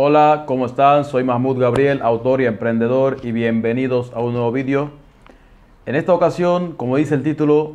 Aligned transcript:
Hola, 0.00 0.44
¿cómo 0.46 0.66
están? 0.66 1.04
Soy 1.04 1.24
Mahmoud 1.24 1.58
Gabriel, 1.58 2.02
autor 2.02 2.40
y 2.40 2.46
emprendedor 2.46 3.16
y 3.24 3.32
bienvenidos 3.32 4.12
a 4.14 4.20
un 4.20 4.32
nuevo 4.32 4.52
vídeo. 4.52 4.92
En 5.86 5.96
esta 5.96 6.14
ocasión, 6.14 6.74
como 6.74 6.96
dice 6.96 7.16
el 7.16 7.24
título, 7.24 7.72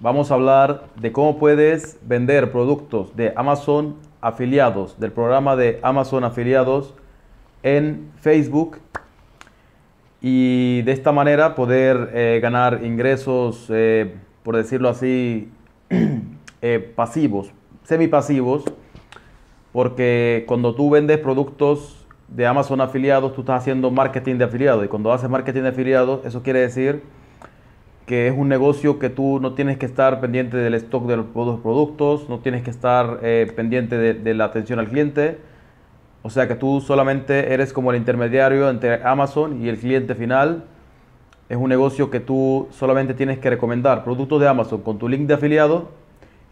vamos 0.00 0.30
a 0.30 0.34
hablar 0.36 0.84
de 0.98 1.12
cómo 1.12 1.36
puedes 1.36 1.98
vender 2.00 2.52
productos 2.52 3.14
de 3.16 3.34
Amazon 3.36 3.96
afiliados, 4.22 4.98
del 4.98 5.12
programa 5.12 5.56
de 5.56 5.78
Amazon 5.82 6.24
afiliados 6.24 6.94
en 7.62 8.12
Facebook 8.16 8.78
y 10.22 10.80
de 10.80 10.92
esta 10.92 11.12
manera 11.12 11.54
poder 11.54 12.12
eh, 12.14 12.40
ganar 12.40 12.80
ingresos, 12.82 13.66
eh, 13.68 14.14
por 14.42 14.56
decirlo 14.56 14.88
así, 14.88 15.52
eh, 16.62 16.92
pasivos, 16.96 17.52
semipasivos 17.82 18.64
porque 19.78 20.42
cuando 20.48 20.74
tú 20.74 20.90
vendes 20.90 21.18
productos 21.18 22.04
de 22.26 22.48
Amazon 22.48 22.80
afiliados, 22.80 23.32
tú 23.32 23.42
estás 23.42 23.60
haciendo 23.60 23.92
marketing 23.92 24.34
de 24.34 24.44
afiliados. 24.44 24.84
Y 24.84 24.88
cuando 24.88 25.12
haces 25.12 25.30
marketing 25.30 25.62
de 25.62 25.68
afiliados, 25.68 26.26
eso 26.26 26.42
quiere 26.42 26.58
decir 26.58 27.04
que 28.04 28.26
es 28.26 28.34
un 28.36 28.48
negocio 28.48 28.98
que 28.98 29.08
tú 29.08 29.38
no 29.38 29.54
tienes 29.54 29.78
que 29.78 29.86
estar 29.86 30.20
pendiente 30.20 30.56
del 30.56 30.74
stock 30.74 31.06
de 31.06 31.18
los 31.18 31.26
productos, 31.26 32.28
no 32.28 32.40
tienes 32.40 32.64
que 32.64 32.70
estar 32.70 33.20
eh, 33.22 33.52
pendiente 33.54 33.96
de, 33.96 34.34
la 34.34 34.46
atención 34.46 34.80
al 34.80 34.88
cliente. 34.88 35.38
O 36.22 36.30
sea 36.30 36.48
que 36.48 36.56
tú 36.56 36.80
solamente 36.80 37.54
eres 37.54 37.72
como 37.72 37.92
el 37.92 37.98
intermediario 37.98 38.68
entre 38.70 39.04
Amazon 39.04 39.62
y 39.62 39.68
el 39.68 39.78
cliente 39.78 40.16
final. 40.16 40.64
Es 41.48 41.56
un 41.56 41.68
negocio 41.68 42.10
que 42.10 42.18
tú 42.18 42.66
solamente 42.72 43.14
tienes 43.14 43.38
que 43.38 43.48
recomendar 43.48 44.02
productos 44.02 44.40
de 44.40 44.48
Amazon 44.48 44.82
con 44.82 44.98
tu 44.98 45.08
link 45.08 45.28
de 45.28 45.34
afiliado 45.34 45.97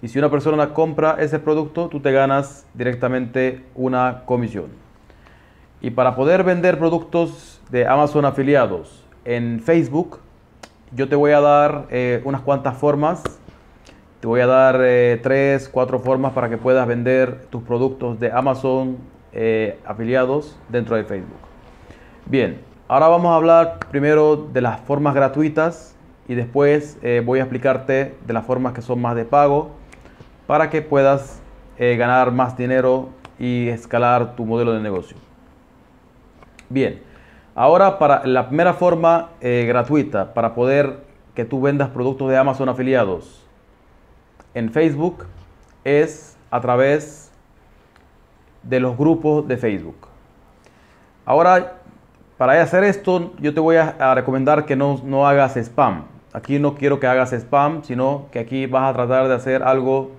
y 0.03 0.09
si 0.09 0.19
una 0.19 0.31
persona 0.31 0.75
compra 0.75 1.17
ese 1.19 1.39
producto, 1.39 1.89
tú 1.89 2.01
te 2.01 2.13
ganas 2.13 2.67
directamente 2.75 3.65
una 3.75 4.23
comisión. 4.27 4.67
Y 5.81 5.91
para 5.91 6.15
poder 6.15 6.45
vender 6.45 6.79
productos 6.79 7.63
de 7.71 7.87
Amazon 7.87 8.27
afiliados 8.27 9.05
en 9.25 9.61
Facebook, 9.61 10.21
yo 10.95 11.09
te 11.09 11.17
voy 11.17 11.33
a 11.33 11.41
dar 11.41 11.87
eh, 11.91 12.21
unas 12.25 12.43
cuantas 12.43 12.77
formas. 12.77 13.23
Te 14.21 14.27
voy 14.27 14.41
a 14.41 14.47
dar 14.47 14.81
eh, 14.83 15.19
tres, 15.23 15.69
cuatro 15.69 15.99
formas 15.99 16.33
para 16.33 16.49
que 16.51 16.59
puedas 16.59 16.87
vender 16.87 17.47
tus 17.51 17.63
productos 17.63 18.21
de 18.21 18.31
Amazon 18.31 18.99
eh, 19.33 19.79
afiliados 19.87 20.59
dentro 20.69 20.97
de 20.97 21.05
Facebook. 21.05 21.39
Bien, 22.27 22.61
ahora 22.89 23.09
vamos 23.09 23.31
a 23.33 23.37
hablar 23.37 23.79
primero 23.91 24.37
de 24.37 24.61
las 24.61 24.81
formas 24.81 25.15
gratuitas 25.15 25.97
y 26.29 26.35
después 26.35 26.99
voy 27.25 27.39
a 27.39 27.43
explicarte 27.43 28.17
de 28.27 28.33
las 28.33 28.45
formas 28.45 28.73
que 28.73 28.83
son 28.83 29.01
más 29.01 29.15
de 29.15 29.25
pago 29.25 29.71
para 30.47 30.71
que 30.71 30.83
puedas 30.83 31.41
eh, 31.79 31.97
ganar 31.97 32.33
más 32.33 32.57
dinero 32.57 33.11
y 33.39 33.69
escalar 33.69 34.37
tu 34.37 34.45
modelo 34.45 34.73
de 34.73 34.81
negocio. 34.81 35.17
Bien, 36.69 37.03
ahora 37.55 37.99
para 37.99 38.27
la 38.27 38.49
primera 38.49 38.75
forma 38.75 39.31
eh, 39.41 39.65
gratuita 39.67 40.35
para 40.35 40.55
poder 40.55 41.01
que 41.35 41.45
tú 41.45 41.61
vendas 41.61 41.91
productos 41.91 42.31
de 42.31 42.37
Amazon 42.37 42.69
afiliados 42.69 43.47
en 44.55 44.73
Facebook 44.73 45.27
es 45.85 46.37
a 46.51 46.61
través 46.61 47.31
de 48.63 48.81
los 48.81 48.97
grupos 48.97 49.47
de 49.47 49.57
Facebook. 49.57 50.09
Ahora, 51.27 51.75
para 52.39 52.61
hacer 52.63 52.85
esto, 52.85 53.33
yo 53.39 53.53
te 53.53 53.61
voy 53.61 53.77
a, 53.77 54.15
recomendar 54.15 54.65
que 54.65 54.77
no, 54.77 55.01
no 55.05 55.27
hagas 55.27 55.57
spam. 55.57 56.05
Aquí 56.33 56.59
no 56.59 56.75
quiero 56.75 57.01
que 57.01 57.07
hagas 57.07 57.33
spam, 57.33 57.83
sino 57.83 58.27
que 58.31 58.39
aquí 58.39 58.67
vas 58.67 58.91
a 58.91 58.95
tratar 58.95 59.29
de 59.29 59.35
hacer 59.35 59.63
algo 59.63 60.13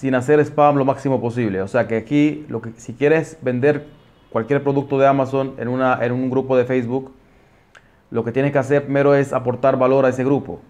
sin 0.00 0.14
hacer 0.14 0.40
spam 0.40 0.76
lo 0.76 0.86
máximo 0.86 1.20
posible. 1.20 1.60
O 1.60 1.68
sea 1.68 1.86
que 1.86 1.98
aquí, 1.98 2.46
lo 2.48 2.62
que, 2.62 2.70
si 2.78 2.94
quieres 2.94 3.36
vender 3.42 3.84
cualquier 4.30 4.62
producto 4.62 4.98
de 4.98 5.06
Amazon 5.06 5.52
en, 5.58 5.68
un 5.68 6.30
grupo 6.30 6.56
de 6.56 6.64
Facebook, 6.64 7.12
lo 8.10 8.24
que 8.24 8.32
tienes 8.32 8.50
que 8.50 8.58
hacer 8.58 8.84
primero 8.84 9.14
es 9.14 9.34
aportar 9.34 9.76
valor 9.78 10.06
a 10.06 10.08
ese 10.08 10.24
grupo. 10.24 10.62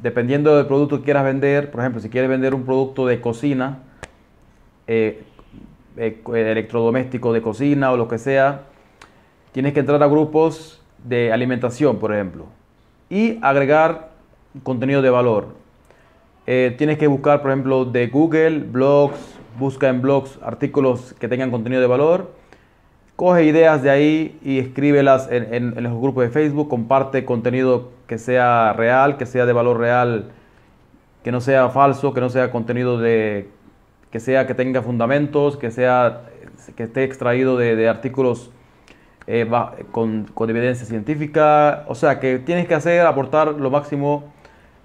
Dependiendo 0.00 0.56
del 0.56 0.64
producto 0.64 0.96
que 0.96 1.04
quieras 1.04 1.24
vender, 1.24 1.70
por 1.70 1.80
ejemplo, 1.80 2.00
si 2.00 2.08
quieres 2.08 2.30
vender 2.30 2.54
un 2.54 2.62
producto 2.62 3.06
de 3.06 3.20
cocina, 3.20 3.80
eh, 4.86 5.24
eh, 5.98 6.22
electrodoméstico 6.32 7.34
de 7.34 7.42
cocina 7.42 7.92
o 7.92 7.98
lo 7.98 8.08
que 8.08 8.16
sea, 8.16 8.62
tienes 9.52 9.74
que 9.74 9.80
entrar 9.80 10.02
a 10.02 10.06
grupos 10.06 10.82
de 11.04 11.34
alimentación, 11.34 11.98
por 11.98 12.14
ejemplo, 12.14 12.46
y 13.10 13.38
agregar 13.42 14.08
contenido 14.62 15.02
de 15.02 15.10
valor. 15.10 15.61
Eh, 16.46 16.74
tienes 16.76 16.98
que 16.98 17.06
buscar, 17.06 17.40
por 17.40 17.50
ejemplo, 17.50 17.84
de 17.84 18.08
Google, 18.08 18.60
blogs, 18.60 19.38
busca 19.58 19.88
en 19.88 20.02
blogs 20.02 20.38
artículos 20.42 21.14
que 21.18 21.28
tengan 21.28 21.50
contenido 21.50 21.80
de 21.80 21.86
valor. 21.86 22.32
Coge 23.16 23.44
ideas 23.44 23.82
de 23.82 23.90
ahí 23.90 24.38
y 24.42 24.58
escríbelas 24.58 25.28
en, 25.30 25.80
los 25.82 26.00
grupos 26.00 26.24
de 26.24 26.30
Facebook. 26.30 26.68
Comparte 26.68 27.24
contenido 27.24 27.90
que 28.08 28.18
sea 28.18 28.72
real, 28.72 29.16
que 29.18 29.26
sea 29.26 29.46
de 29.46 29.52
valor 29.52 29.78
real, 29.78 30.32
que 31.22 31.30
no 31.30 31.40
sea 31.40 31.68
falso, 31.68 32.12
que 32.14 32.20
no 32.20 32.30
sea 32.30 32.50
contenido 32.50 32.98
de 32.98 33.48
que 34.10 34.20
sea 34.20 34.46
que 34.46 34.54
tenga 34.54 34.82
fundamentos, 34.82 35.56
que 35.56 35.70
sea 35.70 36.22
que 36.76 36.84
esté 36.84 37.04
extraído 37.04 37.56
de, 37.56 37.88
artículos 37.88 38.50
eh, 39.26 39.48
con, 39.90 40.24
con 40.34 40.50
evidencia 40.50 40.86
científica. 40.86 41.84
O 41.88 41.94
sea, 41.94 42.18
que 42.20 42.38
tienes 42.38 42.66
que 42.66 42.74
hacer, 42.74 43.06
aportar 43.06 43.48
lo 43.54 43.70
máximo 43.70 44.32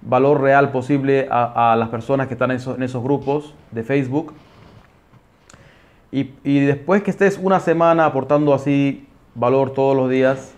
valor 0.02 0.40
real 0.40 0.70
posible 0.70 1.28
a, 1.30 1.76
las 1.78 1.88
personas 1.88 2.28
que 2.28 2.34
están 2.34 2.50
en 2.50 2.82
esos, 2.82 3.02
grupos 3.02 3.54
de 3.70 3.82
Facebook. 3.82 4.32
Y, 6.10 6.24
después 6.42 7.02
que 7.02 7.10
estés 7.10 7.38
una 7.38 7.60
semana 7.60 8.06
aportando 8.06 8.54
así 8.54 9.06
valor 9.34 9.72
todos 9.72 9.96
los 9.96 10.08
días, 10.08 10.54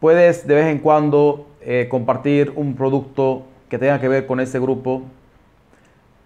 puedes 0.00 0.46
de 0.46 0.54
vez 0.54 0.66
en 0.66 0.78
cuando 0.78 1.46
eh, 1.60 1.86
compartir 1.90 2.52
un 2.56 2.74
producto 2.74 3.44
que 3.68 3.78
tenga 3.78 4.00
que 4.00 4.08
ver 4.08 4.26
con 4.26 4.40
ese 4.40 4.60
grupo 4.60 5.02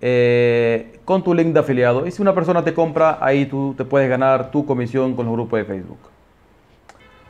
eh, 0.00 0.98
con 1.04 1.22
tu 1.22 1.32
link 1.32 1.48
de 1.48 1.60
afiliado. 1.60 2.06
Y 2.06 2.10
si 2.10 2.20
una 2.20 2.34
persona 2.34 2.62
te 2.62 2.74
compra, 2.74 3.18
ahí 3.20 3.46
tú 3.46 3.74
te 3.76 3.84
puedes 3.84 4.08
ganar 4.08 4.50
tu 4.50 4.66
comisión 4.66 5.14
con 5.14 5.26
los 5.26 5.34
grupos 5.34 5.58
de 5.58 5.64
Facebook. 5.64 5.98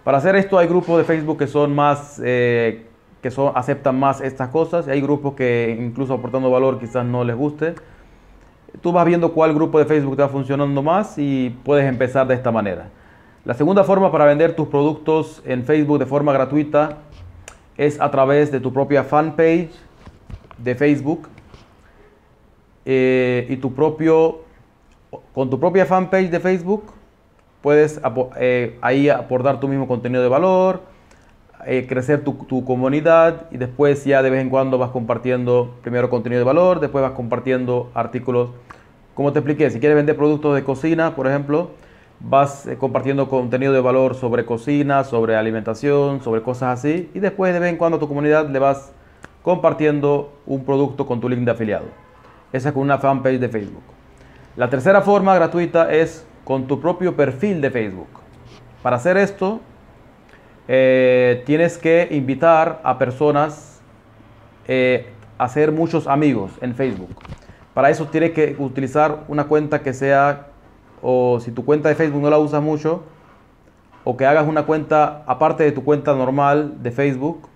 Para 0.03 0.19
hacer 0.19 0.37
esto 0.37 0.59
hay 0.59 0.67
grupos 0.67 0.99
de 0.99 1.05
Facebook 1.05 1.39
que 1.39 1.47
son 1.47 1.75
más 1.75 2.21
eh, 2.25 2.87
que 3.27 3.33
son, 3.33 3.51
aceptan 3.57 3.99
más 3.99 4.21
estas 4.21 4.51
cosas. 4.51 4.87
Hay 4.87 5.01
grupos 5.01 5.35
que 5.35 5.77
incluso 5.81 6.15
aportando 6.15 6.49
valor 6.49 6.79
quizás 6.79 7.05
no 7.05 7.25
les 7.25 7.35
guste. 7.35 7.75
Tú 8.81 8.93
vas 8.93 9.05
viendo 9.05 9.33
cuál 9.33 9.53
grupo 9.53 9.81
de 9.81 9.85
Facebook 9.85 10.15
te 10.15 10.23
va 10.23 10.29
funcionando 10.29 10.81
más 10.81 11.19
y 11.19 11.51
puedes 11.65 11.87
empezar 11.87 12.29
de 12.29 12.35
esta 12.35 12.53
manera. 12.53 12.89
La 13.45 13.55
segunda 13.55 13.83
forma 13.83 14.13
para 14.13 14.27
vender 14.27 14.55
tus 14.55 14.69
productos 14.69 15.43
en 15.45 15.65
Facebook 15.65 15.99
de 15.99 16.07
forma 16.07 16.33
gratuita 16.33 16.99
es 17.77 18.01
a 18.01 18.13
través 18.13 18.53
de 18.53 18.61
tu 18.61 18.73
propia 18.73 19.03
fanpage 19.03 19.73
de 20.59 20.75
Facebook 20.77 21.29
eh, 22.85 23.45
y 23.51 23.57
tu 23.57 23.75
propio 23.75 24.43
con 25.35 25.51
tu 25.51 25.59
propia 25.59 25.85
fanpage 25.85 26.31
de 26.31 26.39
Facebook 26.39 26.85
puedes 27.61 28.01
eh, 28.37 28.79
ahí 28.81 29.09
aportar 29.09 29.59
tu 29.59 29.67
mismo 29.67 29.89
contenido 29.89 30.23
de 30.23 30.29
valor 30.29 30.95
eh, 31.67 31.87
crecer 31.89 32.23
tu, 32.23 32.65
comunidad 32.65 33.47
y 33.51 33.57
después 33.57 34.05
ya 34.05 34.23
de 34.23 34.31
vez 34.31 34.41
en 34.41 34.51
cuando 34.51 34.79
vas 34.79 34.91
compartiendo 34.91 35.75
primero 35.83 36.09
contenido 36.09 36.39
de 36.39 36.45
valor, 36.45 36.81
después 36.81 37.03
vas 37.03 37.13
compartiendo 37.13 37.91
artículos. 37.95 38.51
Como 39.15 39.33
te 39.33 39.41
expliqué, 39.41 39.71
si 39.71 39.81
quieres 39.81 39.97
vender 39.97 40.17
productos 40.17 40.55
de 40.55 40.63
cocina, 40.63 41.17
por 41.17 41.27
ejemplo, 41.27 41.71
vas 42.21 42.67
eh, 42.67 42.77
compartiendo 42.77 43.29
contenido 43.29 43.73
de 43.73 43.81
valor 43.81 44.15
sobre 44.15 44.45
cocina, 44.45 45.05
sobre 45.05 45.37
alimentación, 45.37 46.23
sobre 46.23 46.43
cosas 46.43 46.79
así 46.79 47.11
y 47.15 47.19
después 47.19 47.53
de 47.53 47.61
vez 47.61 47.71
en 47.71 47.77
cuando 47.77 47.97
a 47.97 48.01
tu 48.01 48.09
comunidad 48.09 48.49
le 48.49 48.59
vas 48.59 48.93
compartiendo 49.43 50.33
un 50.47 50.65
producto 50.65 51.07
con 51.07 51.21
tu 51.21 51.29
link 51.29 51.41
de 51.41 51.51
afiliado. 51.51 51.87
Esa 52.53 52.69
es 52.69 52.75
con 52.75 52.83
una 52.83 52.99
fanpage 52.99 53.39
de 53.39 53.49
Facebook. 53.49 53.83
La 54.57 54.71
tercera 54.71 55.03
forma 55.03 55.35
gratuita 55.35 55.93
es 55.93 56.27
con 56.45 56.67
tu 56.67 56.81
propio 56.81 57.17
perfil 57.17 57.61
de 57.61 57.71
Facebook. 57.71 58.09
Para 58.83 58.97
hacer 58.97 59.17
esto, 59.17 59.61
eh, 60.69 61.43
tienes 61.47 61.79
que 61.79 62.09
invitar 62.11 62.81
a 62.83 62.99
personas 62.99 63.81
eh, 64.67 65.11
a 65.39 65.45
hacer 65.45 65.73
muchos 65.73 66.07
amigos 66.07 66.51
en 66.61 66.75
Facebook. 66.75 67.11
Para 67.75 67.91
eso 67.91 68.07
tienes 68.07 68.33
que 68.33 68.57
utilizar 68.59 69.25
una 69.29 69.45
cuenta 69.45 69.83
que 69.83 69.93
sea, 69.93 70.49
o 71.03 71.39
si 71.41 71.51
tu 71.51 71.65
cuenta 71.65 71.89
de 71.89 71.95
Facebook 71.95 72.23
no 72.23 72.31
la 72.31 72.39
usas 72.39 72.63
mucho, 72.63 73.05
o 74.03 74.17
que 74.17 74.25
hagas 74.25 74.47
una 74.47 74.65
cuenta 74.65 75.25
aparte 75.27 75.65
de 75.65 75.73
tu 75.73 75.85
cuenta 75.85 76.15
normal 76.15 76.83
de 76.83 76.91
Facebook 76.91 77.49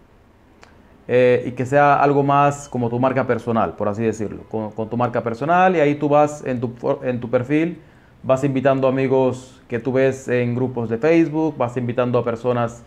eh, 1.09 1.45
y 1.47 1.53
que 1.53 1.65
sea 1.65 2.01
algo 2.01 2.23
más 2.23 2.69
como 2.69 2.89
tu 2.89 3.01
marca 3.01 3.27
personal, 3.27 3.75
por 3.75 3.89
así 3.89 4.03
decirlo, 4.03 4.43
con, 4.49 4.89
tu 4.89 4.97
marca 4.97 5.23
personal 5.23 5.75
y 5.75 5.81
ahí 5.81 5.95
tú 5.95 6.09
vas 6.09 6.45
en 6.45 6.61
tu, 6.61 6.73
en 7.03 7.19
tu 7.21 7.31
perfil, 7.31 7.81
vas 8.23 8.45
invitando 8.45 8.89
amigos 8.89 9.61
que 9.69 9.79
tú 9.79 9.93
ves 9.93 10.29
en 10.29 10.55
grupos 10.55 10.89
de 10.89 10.99
Facebook, 10.99 11.57
vas 11.57 11.77
invitando 11.77 12.19
a 12.19 12.25
personas, 12.25 12.83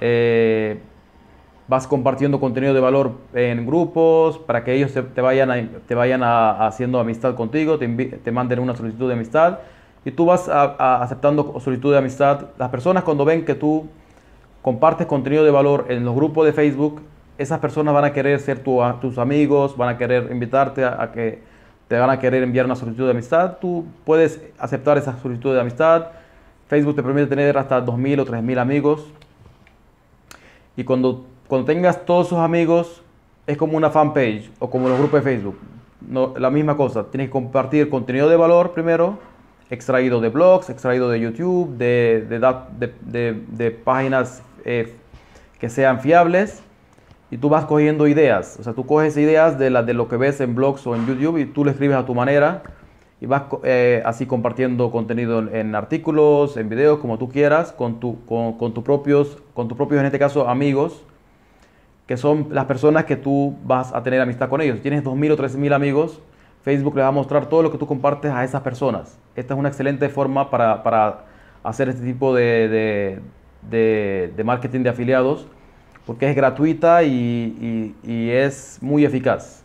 eh, 0.00 0.78
vas 1.66 1.86
compartiendo 1.86 2.40
contenido 2.40 2.72
de 2.72 2.80
valor 2.80 3.12
en 3.34 3.66
grupos 3.66 4.38
para 4.38 4.64
que 4.64 4.74
ellos 4.74 4.92
te 4.92 5.20
vayan, 5.20 5.70
te 5.86 5.94
vayan 5.94 6.22
haciendo 6.22 7.00
amistad 7.00 7.34
contigo, 7.34 7.78
te, 7.78 7.88
te 7.88 8.32
manden 8.32 8.58
una 8.60 8.74
solicitud 8.74 9.08
de 9.08 9.14
amistad 9.14 9.58
y 10.04 10.10
tú 10.10 10.26
vas 10.26 10.48
aceptando 10.48 11.60
solicitud 11.60 11.92
de 11.92 11.98
amistad. 11.98 12.46
Las 12.58 12.70
personas 12.70 13.02
cuando 13.02 13.24
ven 13.24 13.44
que 13.44 13.54
tú 13.54 13.88
compartes 14.62 15.06
contenido 15.06 15.44
de 15.44 15.50
valor 15.50 15.86
en 15.88 16.04
los 16.04 16.14
grupos 16.14 16.46
de 16.46 16.52
Facebook, 16.52 17.02
esas 17.36 17.60
personas 17.60 17.94
van 17.94 18.04
a 18.04 18.12
querer 18.12 18.40
ser 18.40 18.58
tus 18.60 19.18
amigos, 19.18 19.76
van 19.76 19.90
a 19.90 19.98
querer 19.98 20.28
invitarte 20.32 20.84
a, 20.84 21.10
que 21.12 21.40
te 21.88 21.98
van 21.98 22.10
a 22.10 22.18
querer 22.18 22.42
enviar 22.42 22.66
una 22.66 22.76
solicitud 22.76 23.06
de 23.06 23.12
amistad. 23.12 23.56
Tú 23.60 23.86
puedes 24.04 24.40
aceptar 24.58 24.98
esa 24.98 25.18
solicitud 25.20 25.54
de 25.54 25.60
amistad. 25.60 26.08
Facebook 26.68 26.94
te 26.94 27.02
permite 27.02 27.26
tener 27.26 27.56
hasta 27.56 27.84
2.000 27.84 28.20
o 28.20 28.26
3.000 28.26 28.58
amigos. 28.58 29.06
Y 30.76 30.84
cuando, 30.84 31.24
cuando 31.48 31.64
tengas 31.66 32.04
todos 32.04 32.26
esos 32.26 32.38
amigos, 32.38 33.02
es 33.46 33.56
como 33.56 33.76
una 33.76 33.90
fanpage 33.90 34.50
o 34.58 34.68
como 34.68 34.88
los 34.88 34.98
grupos 34.98 35.24
de 35.24 35.30
Facebook. 35.30 35.58
No, 36.06 36.34
la 36.38 36.50
misma 36.50 36.76
cosa, 36.76 37.04
tienes 37.04 37.28
que 37.28 37.32
compartir 37.32 37.88
contenido 37.88 38.28
de 38.28 38.36
valor 38.36 38.72
primero, 38.72 39.18
extraído 39.70 40.20
de 40.20 40.28
blogs, 40.28 40.70
extraído 40.70 41.08
de 41.08 41.20
YouTube, 41.20 41.76
de, 41.76 42.20
de, 42.20 43.70
páginas 43.70 44.42
eh, 44.64 44.94
que 45.58 45.68
sean 45.68 46.00
fiables 46.00 46.62
y 47.30 47.38
tú 47.38 47.48
vas 47.48 47.64
cogiendo 47.66 48.06
ideas. 48.06 48.56
O 48.58 48.62
sea, 48.62 48.72
tú 48.72 48.86
coges 48.86 49.16
ideas 49.16 49.58
de, 49.58 49.70
la, 49.70 49.82
de 49.82 49.94
lo 49.94 50.08
que 50.08 50.16
ves 50.16 50.40
en 50.40 50.54
blogs 50.54 50.86
o 50.86 50.94
en 50.94 51.06
YouTube 51.06 51.38
y 51.38 51.46
tú 51.46 51.64
lo 51.64 51.70
escribes 51.70 51.96
a 51.96 52.06
tu 52.06 52.14
manera 52.14 52.62
y 53.20 53.26
vas 53.26 53.44
eh, 53.64 54.02
así 54.04 54.26
compartiendo 54.26 54.90
contenido 54.90 55.40
en, 55.40 55.74
artículos, 55.74 56.56
en 56.56 56.68
videos, 56.68 56.98
como 57.00 57.18
tú 57.18 57.28
quieras, 57.28 57.72
con, 57.72 58.00
tu, 58.00 58.24
con, 58.24 58.54
con, 58.54 58.72
tus 58.74 58.84
propios, 58.84 59.38
con 59.54 59.68
tus 59.68 59.76
propios, 59.76 60.00
en 60.00 60.06
este 60.06 60.18
caso, 60.18 60.48
amigos, 60.48 61.04
que 62.06 62.16
son 62.16 62.48
las 62.50 62.66
personas 62.66 63.04
que 63.04 63.16
tú 63.16 63.56
vas 63.64 63.92
a 63.92 64.02
tener 64.02 64.20
amistad 64.20 64.48
con 64.48 64.60
ellos. 64.60 64.76
Si 64.76 64.82
tienes 64.82 65.04
2.000 65.04 65.32
o 65.32 65.36
3.000 65.36 65.74
amigos, 65.74 66.20
Facebook 66.62 66.96
le 66.96 67.02
va 67.02 67.08
a 67.08 67.12
mostrar 67.12 67.46
todo 67.46 67.62
lo 67.62 67.72
que 67.72 67.78
tú 67.78 67.86
compartes 67.86 68.30
a 68.30 68.44
esas 68.44 68.62
personas. 68.62 69.18
Esta 69.36 69.54
es 69.54 69.60
una 69.60 69.68
excelente 69.68 70.08
forma 70.08 70.50
para, 70.50 70.82
para 70.82 71.24
hacer 71.62 71.88
este 71.88 72.04
tipo 72.04 72.34
de, 72.34 73.20
de, 73.70 74.32
de, 74.34 74.44
marketing 74.44 74.82
de 74.82 74.90
afiliados 74.90 75.46
porque 76.08 76.30
es 76.30 76.34
gratuita 76.34 77.02
y, 77.02 77.94
es 78.02 78.78
muy 78.80 79.04
eficaz. 79.04 79.62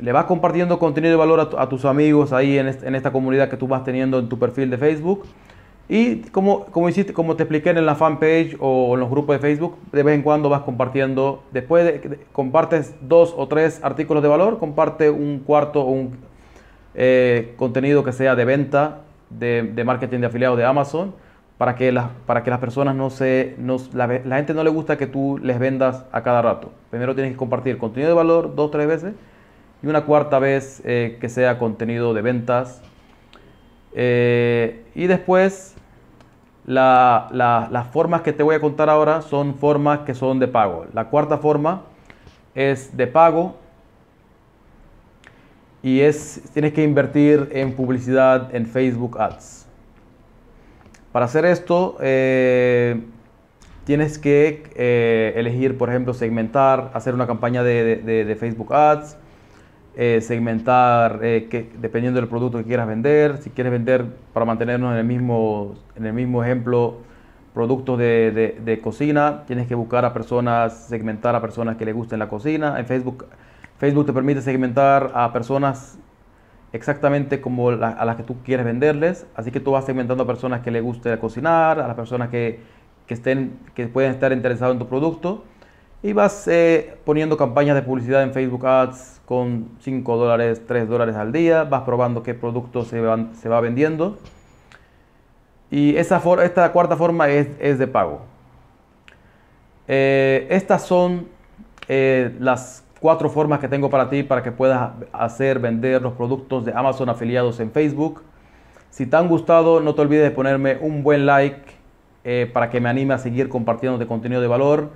Le 0.00 0.10
vas 0.10 0.24
compartiendo 0.24 0.80
contenido 0.80 1.12
de 1.12 1.16
valor 1.16 1.48
a, 1.56 1.68
tus 1.68 1.84
amigos 1.84 2.32
ahí 2.32 2.58
en, 2.58 2.66
esta 2.66 3.12
comunidad 3.12 3.48
que 3.48 3.56
tú 3.56 3.68
vas 3.68 3.84
teniendo 3.84 4.18
en 4.18 4.28
tu 4.28 4.36
perfil 4.36 4.68
de 4.68 4.78
Facebook. 4.78 5.24
Y 5.88 6.22
como, 6.32 6.64
como, 6.64 6.88
hiciste, 6.88 7.12
como 7.12 7.36
te 7.36 7.44
expliqué 7.44 7.70
en 7.70 7.86
la 7.86 7.94
fanpage 7.94 8.56
o 8.58 8.94
en 8.94 9.00
los 9.00 9.08
grupos 9.08 9.36
de 9.36 9.38
Facebook, 9.38 9.76
de 9.92 10.02
vez 10.02 10.16
en 10.16 10.22
cuando 10.22 10.48
vas 10.48 10.62
compartiendo, 10.62 11.44
después 11.52 11.84
de, 11.84 12.18
compartes 12.32 12.92
dos 13.00 13.32
o 13.36 13.46
tres 13.46 13.78
artículos 13.84 14.24
de 14.24 14.28
valor, 14.28 14.58
comparte 14.58 15.08
un 15.08 15.38
cuarto 15.38 15.82
o 15.82 15.90
un 15.92 16.16
eh, 16.96 17.54
contenido 17.56 18.02
que 18.02 18.10
sea 18.10 18.34
de 18.34 18.44
venta, 18.44 19.02
de, 19.30 19.84
marketing 19.84 20.18
de 20.18 20.26
afiliados 20.26 20.58
de 20.58 20.64
Amazon, 20.64 21.14
para 21.58 21.76
que, 21.76 21.92
las, 21.92 22.10
para 22.26 22.42
que 22.42 22.50
las 22.50 22.58
personas 22.58 22.96
no 22.96 23.10
se... 23.10 23.56
la, 23.92 24.08
gente 24.08 24.54
no 24.54 24.64
le 24.64 24.70
gusta 24.70 24.96
que 24.96 25.06
tú 25.06 25.38
les 25.38 25.58
vendas 25.58 26.04
a 26.10 26.22
cada 26.22 26.42
rato. 26.42 26.72
Primero 26.90 27.14
tienes 27.14 27.32
que 27.32 27.38
compartir 27.38 27.78
contenido 27.78 28.08
de 28.08 28.14
valor 28.14 28.54
dos 28.54 28.70
tres 28.70 28.86
veces 28.86 29.14
y 29.82 29.86
una 29.86 30.04
cuarta 30.04 30.38
vez 30.38 30.82
eh, 30.84 31.18
que 31.20 31.28
sea 31.28 31.58
contenido 31.58 32.12
de 32.14 32.22
ventas. 32.22 32.82
Eh, 33.92 34.84
y 34.94 35.06
después 35.06 35.76
las 36.66 37.86
formas 37.92 38.22
que 38.22 38.32
te 38.32 38.42
voy 38.42 38.56
a 38.56 38.60
contar 38.60 38.88
ahora 38.88 39.22
son 39.22 39.54
formas 39.54 40.00
que 40.00 40.14
son 40.14 40.40
de 40.40 40.48
pago. 40.48 40.86
La 40.92 41.08
cuarta 41.08 41.38
forma 41.38 41.82
es 42.54 42.96
de 42.96 43.06
pago 43.06 43.56
y 45.82 46.00
es 46.00 46.42
tienes 46.52 46.72
que 46.72 46.82
invertir 46.82 47.50
en 47.52 47.74
publicidad 47.74 48.54
en 48.54 48.66
Facebook 48.66 49.20
Ads. 49.20 49.63
Para 51.14 51.26
hacer 51.26 51.44
esto 51.44 51.96
eh, 52.00 53.00
tienes 53.84 54.18
que 54.18 54.64
eh, 54.74 55.32
elegir, 55.36 55.78
por 55.78 55.88
ejemplo, 55.88 56.12
segmentar, 56.12 56.90
hacer 56.92 57.14
una 57.14 57.28
campaña 57.28 57.62
de 57.62 58.36
Facebook 58.40 58.74
Ads 58.74 59.16
eh, 59.94 60.20
segmentar 60.20 61.20
que, 61.20 61.70
dependiendo 61.78 62.18
del 62.18 62.28
producto 62.28 62.58
que 62.58 62.64
quieras 62.64 62.88
vender. 62.88 63.38
Si 63.38 63.50
quieres 63.50 63.72
vender, 63.72 64.06
para 64.32 64.44
mantenernos 64.44 64.90
en 64.90 64.98
el 64.98 65.04
mismo, 65.04 65.76
en 65.94 66.06
el 66.06 66.14
mismo 66.14 66.42
ejemplo, 66.42 66.96
productos 67.54 67.96
de, 67.96 68.58
de, 68.60 68.80
cocina, 68.80 69.44
tienes 69.46 69.68
que 69.68 69.76
buscar 69.76 70.04
a 70.04 70.12
personas, 70.12 70.86
segmentar 70.88 71.36
a 71.36 71.40
personas 71.40 71.76
que 71.76 71.84
les 71.84 71.94
gusten 71.94 72.18
la 72.18 72.28
cocina. 72.28 72.76
En 72.80 72.86
Facebook, 72.86 73.26
Facebook 73.78 74.06
te 74.06 74.12
permite 74.12 74.42
segmentar 74.42 75.12
a 75.14 75.32
personas 75.32 75.96
exactamente 76.74 77.40
como 77.40 77.70
a 77.70 78.04
las 78.04 78.16
que 78.16 78.22
tú 78.22 78.36
quieres 78.44 78.66
venderles. 78.66 79.26
Así 79.34 79.50
que 79.50 79.60
tú 79.60 79.70
vas 79.70 79.86
segmentando 79.86 80.24
a 80.24 80.26
personas 80.26 80.60
que 80.60 80.70
les 80.70 80.82
guste 80.82 81.18
cocinar, 81.18 81.80
a 81.80 81.86
las 81.86 81.96
personas 81.96 82.28
que, 82.28 82.60
que, 83.06 83.14
estén, 83.14 83.58
que 83.74 83.86
pueden 83.86 84.10
estar 84.10 84.32
interesados 84.32 84.74
en 84.74 84.80
tu 84.80 84.86
producto 84.86 85.44
y 86.04 86.12
vas 86.12 86.46
eh, 86.48 86.98
poniendo 87.06 87.38
campañas 87.38 87.74
de 87.74 87.80
publicidad 87.80 88.22
en 88.22 88.34
Facebook 88.34 88.66
Ads 88.66 89.22
con 89.24 89.70
5 89.80 90.16
dólares, 90.18 90.60
3 90.68 90.86
dólares 90.86 91.16
al 91.16 91.32
día, 91.32 91.64
vas 91.64 91.80
probando 91.84 92.22
qué 92.22 92.34
producto 92.34 92.84
se, 92.84 93.00
se 93.32 93.48
va 93.48 93.60
vendiendo. 93.62 94.18
Y 95.70 95.96
esa 95.96 96.22
esta 96.42 96.72
cuarta 96.72 96.98
forma 96.98 97.30
es, 97.30 97.78
de 97.78 97.86
pago. 97.86 98.20
Eh, 99.88 100.46
estas 100.50 100.82
son 100.82 101.28
eh, 101.88 102.36
las 102.38 102.83
cuatro 103.04 103.28
formas 103.28 103.58
que 103.58 103.68
tengo 103.68 103.90
para 103.90 104.08
ti 104.08 104.22
para 104.22 104.42
que 104.42 104.50
puedas 104.50 104.92
hacer 105.12 105.58
vender 105.58 106.00
los 106.00 106.14
productos 106.14 106.64
de 106.64 106.72
Amazon 106.72 107.10
afiliados 107.10 107.60
en 107.60 107.70
Facebook. 107.70 108.22
Si 108.88 109.04
te 109.04 109.14
han 109.14 109.28
gustado, 109.28 109.80
no 109.80 109.94
te 109.94 110.00
olvides 110.00 110.24
de 110.24 110.30
ponerme 110.30 110.78
un 110.80 111.02
buen 111.02 111.26
like 111.26 111.60
para 112.54 112.70
que 112.70 112.80
me 112.80 112.88
anime 112.88 113.12
a 113.12 113.18
seguir 113.18 113.50
compartiendo 113.50 113.98
de 113.98 114.06
contenido 114.06 114.40
de 114.40 114.46
valor. 114.46 114.88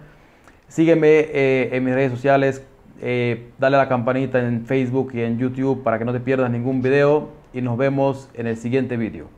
Sígueme 0.68 1.06
eh, 1.06 1.68
en 1.72 1.84
mis 1.84 1.92
redes 1.92 2.10
sociales, 2.10 2.64
eh, 3.02 3.50
dale 3.58 3.76
a 3.76 3.80
la 3.80 3.88
campanita 3.90 4.38
en 4.38 4.64
Facebook 4.64 5.10
y 5.12 5.20
en 5.20 5.38
YouTube 5.38 5.82
para 5.82 5.98
que 5.98 6.06
no 6.06 6.14
te 6.14 6.20
pierdas 6.20 6.50
ningún 6.50 6.80
video 6.80 7.28
y 7.52 7.60
nos 7.60 7.76
vemos 7.76 8.30
en 8.32 8.46
el 8.46 8.56
siguiente 8.56 8.96
video. 8.96 9.37